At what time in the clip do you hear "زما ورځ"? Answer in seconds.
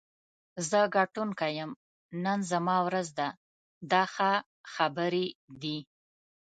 2.51-3.07